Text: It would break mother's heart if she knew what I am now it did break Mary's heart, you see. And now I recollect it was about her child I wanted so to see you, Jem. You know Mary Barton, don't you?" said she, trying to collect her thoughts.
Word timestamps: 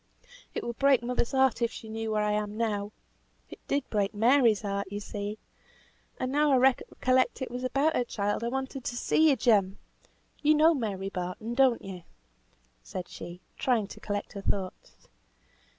It 0.55 0.63
would 0.63 0.79
break 0.79 1.03
mother's 1.03 1.31
heart 1.31 1.61
if 1.61 1.71
she 1.71 1.87
knew 1.87 2.09
what 2.09 2.23
I 2.23 2.31
am 2.31 2.57
now 2.57 2.91
it 3.51 3.59
did 3.67 3.87
break 3.91 4.15
Mary's 4.15 4.63
heart, 4.63 4.91
you 4.91 4.99
see. 4.99 5.37
And 6.19 6.31
now 6.31 6.51
I 6.53 6.57
recollect 6.57 7.39
it 7.39 7.51
was 7.51 7.63
about 7.63 7.95
her 7.95 8.03
child 8.03 8.43
I 8.43 8.47
wanted 8.47 8.87
so 8.87 8.93
to 8.93 8.97
see 8.97 9.29
you, 9.29 9.35
Jem. 9.35 9.77
You 10.41 10.55
know 10.55 10.73
Mary 10.73 11.09
Barton, 11.09 11.53
don't 11.53 11.83
you?" 11.85 12.01
said 12.81 13.07
she, 13.09 13.41
trying 13.57 13.85
to 13.89 13.99
collect 13.99 14.33
her 14.33 14.41
thoughts. 14.41 15.07